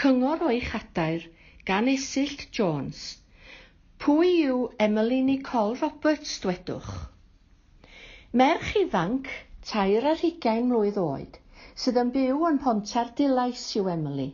[0.00, 1.24] Cyngor o'i chadair
[1.68, 2.98] gan Esill Jones.
[3.98, 6.90] Pwy yw Emily Nicole Roberts dwedwch?
[8.40, 9.26] Merch ifanc,
[9.70, 11.40] tair ar hugain mlwydd oed,
[11.84, 14.28] sydd yn byw yn Pontar Dilais yw Emily.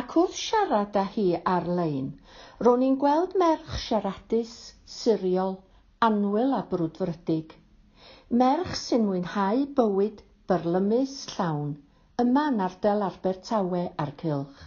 [0.00, 1.24] Ac wrth siarad â hi
[1.54, 2.12] ar-lein,
[2.62, 4.52] ro'n i'n gweld merch siaradus,
[4.98, 5.56] siriol,
[6.10, 7.56] anwyl a brwdfrydig.
[8.44, 11.74] Merch sy'n mwynhau bywyd byrlymus llawn,
[12.26, 14.62] yma yn ardal Abertawe a'r Cylch.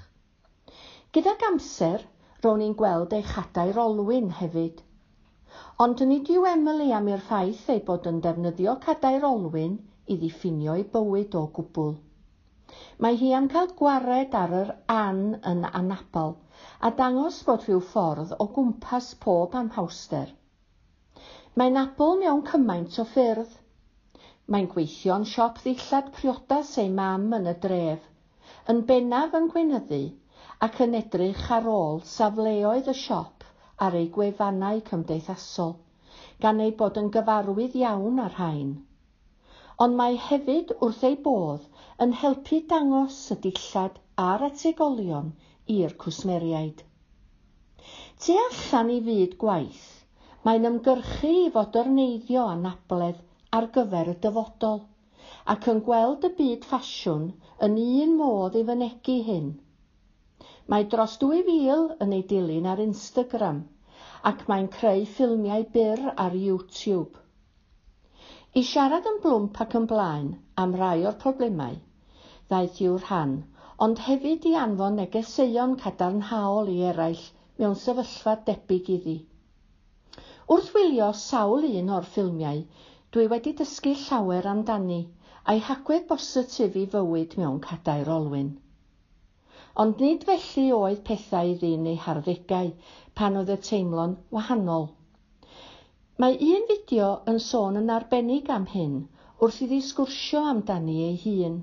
[1.16, 2.02] Gydag amser,
[2.44, 4.82] ro'n i'n gweld ei chadair olwyn hefyd.
[5.84, 9.78] Ond nid yw Emily am i'r ffaith ei bod yn defnyddio cadair olwyn
[10.14, 11.94] i ddiffinio ei bywyd o gwbl.
[13.06, 16.36] Mae hi am cael gwared ar yr an yn anabl
[16.90, 20.36] a dangos bod rhyw ffordd o gwmpas pob amhawster.
[21.56, 23.56] Mae'n abl mewn cymaint o ffyrdd.
[24.52, 28.04] Mae'n gweithio'n siop ddillad priodas ei mam yn y dref,
[28.76, 30.06] yn bennaf yn gweinyddu
[30.66, 33.44] ac yn edrych ar ôl safleoedd y siop
[33.88, 35.74] ar ei gwefannau cymdeithasol,
[36.46, 38.72] gan ei bod yn gyfarwydd iawn ar rhain.
[39.86, 41.68] Ond mae hefyd wrth ei bodd
[42.06, 45.30] yn helpu dangos y dillad a'r ategolion
[45.76, 46.82] i'r cwsmeriaid.
[48.26, 49.86] Tu allan i fyd gwaith,
[50.48, 53.22] mae'n ymgyrchu i fod yrneiddio anabledd
[53.60, 54.82] ar gyfer y dyfodol
[55.56, 57.32] ac yn gweld y byd ffasiwn
[57.70, 59.54] yn un modd i fynegu hyn–
[60.72, 63.60] Mae dros 2000 yn ei dilyn ar Instagram
[64.32, 67.22] ac mae'n creu ffilmiau byr ar YouTube.
[68.60, 70.28] I siarad yn blwmp ac yn blaen
[70.64, 71.78] am rai o'r problemau,
[72.52, 73.38] ddaeth i'w rhan,
[73.88, 77.24] ond hefyd i anfon negeseuon cadarnhaol i eraill
[77.62, 79.18] mewn sefyllfa debyg iddi.
[80.52, 82.64] Wrth wylio sawl un o'r ffilmiau,
[83.16, 85.02] dwi wedi dysgu llawer amdani
[85.54, 88.56] a'i hagwedd bositif i fywyd mewn cadair olwyn.
[89.84, 92.72] Ond nid felly oedd pethau ddyn eu ei harddegau,
[93.18, 94.88] pan oedd y teimlo'n wahanol.
[96.24, 98.96] Mae un fideo yn sôn yn arbennig am hyn
[99.38, 101.60] wrth iddi sgwrsio amdani ei hun.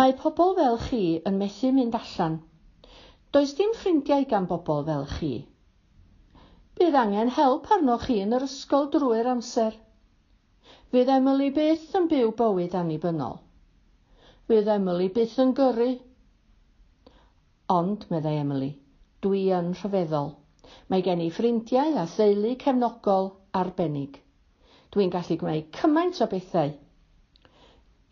[0.00, 2.40] Mae pobl fel chi yn methu mynd allan.
[3.36, 5.32] Does dim ffrindiau gan bobl fel chi.
[6.80, 9.78] Bydd angen help arnoch chi yn yr ysgol drwy'r amser.
[10.90, 13.38] Fydd Emily byth yn byw bywyd annibynnol.
[14.50, 15.92] Fydd Emily byth yn gyrru
[17.72, 18.70] Ond, meddai Emily,
[19.24, 20.32] dwi yn rhyfeddol.
[20.92, 24.18] Mae gen i ffrindiau a theulu cefnogol arbennig.
[24.92, 26.74] Dwi'n gallu gwneud cymaint o bethau.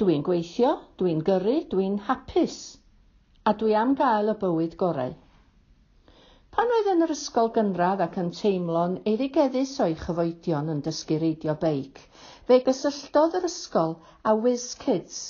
[0.00, 0.70] Dwi'n gweithio,
[1.02, 2.56] dwi'n gyrru, dwi'n hapus,
[3.44, 5.12] a dwi am gael y bywyd gorau.
[6.56, 11.54] Pan oedd yn yr ysgol gynradd ac yn teimlo'n eiddigeddus o'i chyfoedion yn dysgu reidio
[11.66, 12.00] beic,
[12.48, 15.22] fe gysylltodd yr ysgol a Whiz Kids,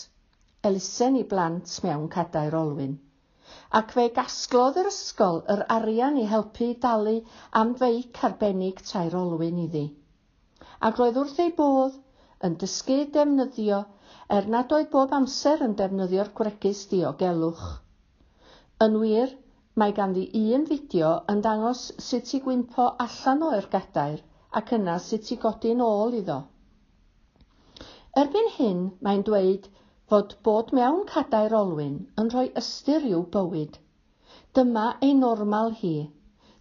[0.71, 2.99] elusen i blant mewn cadair olwyn
[3.81, 7.17] ac fe gasglodd yr ysgol yr arian i helpu dalu
[7.63, 9.85] am feic arbennig tair olwyn iddi.
[10.89, 11.99] Ac roedd wrth ei bodd
[12.49, 13.81] yn dysgu defnyddio
[14.39, 17.65] er nad oedd bob amser yn defnyddio'r gwregus diogelwch.
[18.87, 19.35] Yn wir,
[19.81, 24.23] mae ganddi un fideo yn dangos sut i gwympo allan o'r gadair
[24.61, 26.39] ac yna sut i godi ôl iddo.
[28.23, 29.69] Erbyn hyn, mae'n dweud
[30.11, 33.77] fod bod mewn cadair olwyn yn rhoi ystyr i'w bywyd.
[34.59, 35.93] Dyma ei normal hi,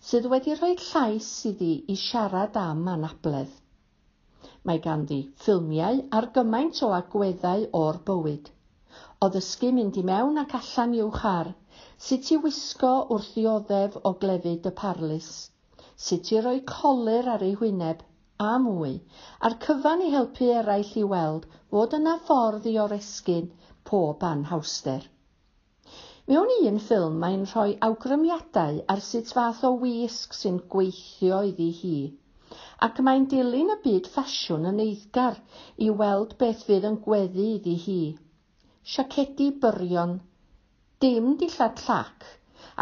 [0.10, 3.56] sydd wedi rhoi llais iddi i siarad am anabledd.
[4.70, 8.52] Mae ganddi ffilmiau ar gymaint o agweddau o'r bywyd.
[9.26, 11.50] O ddysgu mynd i mewn ac allan i'w char,
[12.10, 15.31] sut i wisgo wrth ddioddef o glefyd y parlus,
[16.08, 18.06] sut i roi colir ar ei hwyneb,
[18.44, 18.91] a mwy
[19.47, 23.50] a'r cyfan i helpu eraill i weld fod yna ffordd i oresgyn
[23.89, 25.01] pob anhawster.
[26.31, 31.94] Mewn un ffilm mae'n rhoi awgrymiadau ar sut fath o wisg sy'n gweithio iddi hi
[32.88, 35.44] ac mae'n dilyn y byd ffasiwn yn eiddgar
[35.88, 38.01] i weld beth fydd yn gweddu iddi hi.
[38.94, 40.16] Siacedi byrion,
[41.03, 42.31] dim dillad llac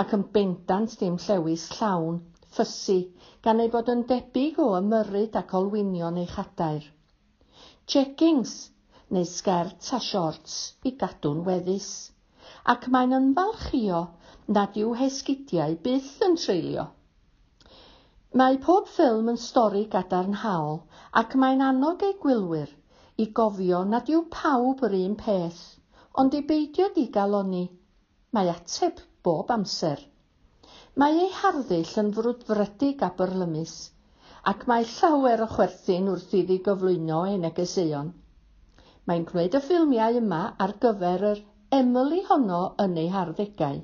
[0.03, 2.21] ac yn bendant dim llewis llawn–
[2.55, 2.99] ffusi
[3.47, 6.85] gan ei bod yn debyg o ymyrryd ac olwynion ei chadair.
[7.93, 8.53] Checkings
[9.15, 10.55] neu sgert a siorts
[10.89, 11.89] i gadw'n weddus
[12.73, 14.01] ac mae'n ymfalchio
[14.57, 16.85] nad yw hesgidiau byth yn treulio.
[18.41, 20.81] Mae pob ffilm yn stori gadarnhaol
[21.21, 22.73] ac mae'n annog ei gwylwyr
[23.23, 25.63] i gofio nad yw pawb yr un peth,
[26.23, 27.65] ond i beidio digaloni.
[28.35, 30.03] Mae ateb bob amser
[31.01, 33.73] Mae ei harddull yn frwdfrydig a byrlymus,
[34.51, 38.07] ac mae llawer o chwerthin wrth iddi gyflwyno ei negeseuon.
[39.09, 41.43] Mae'n gwneud y ffilmiau yma ar gyfer yr
[41.79, 43.77] emily honno yn ei harddegau,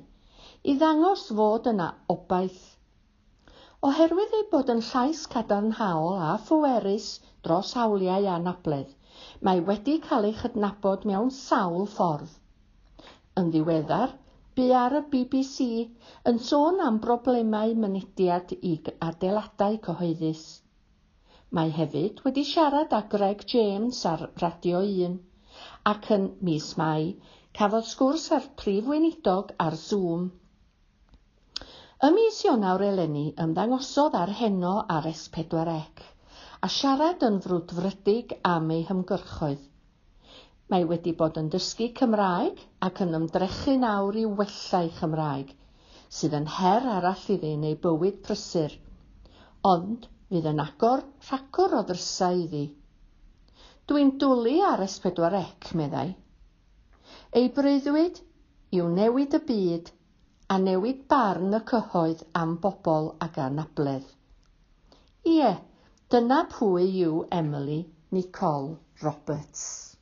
[0.72, 2.64] i ddangos fod yna obaith.
[3.90, 7.08] Oherwydd ei bod yn llais cadarnhaol a phwerus
[7.46, 8.90] dros hawliau anabledd,
[9.46, 12.34] mae wedi cael ei chydnabod mewn sawl ffordd.
[13.38, 14.18] Yn ddiweddar,
[14.58, 15.64] bu ar y BBC
[16.30, 18.74] yn sôn am broblemau mynediad i
[19.08, 20.44] adeiladau cyhoeddus.
[21.58, 25.18] Mae hefyd wedi siarad â Greg James ar Radio 1
[25.92, 27.10] ac yn mis Mai
[27.58, 30.24] cafodd sgwrs ar prif weinidog ar Zoom.
[32.08, 36.08] Ym mis Ionawr eleni ymddangosodd ar heno ar S4C
[36.64, 39.62] a siarad yn frwdfrydig am ei hymgyrchoedd.
[40.72, 45.50] Mae wedi bod yn dysgu Cymraeg ac yn ymdrechu nawr i wella'i Chymraeg,
[46.18, 48.72] sydd yn her arall iddi yn ei bywyd prysur,
[49.70, 52.62] ond fydd yn agor rhagor o ddrysau iddi.
[53.90, 56.06] Dwi'n dwlu ar S4C, meddai.
[57.36, 58.22] Ei breuddwyd
[58.78, 59.92] i'w newid y byd
[60.54, 64.08] a newid barn y cyhoedd am bobl ac anabledd.
[65.28, 65.52] Ie,
[66.08, 67.82] dyna pwy yw Emily
[68.16, 69.93] Nicole Roberts.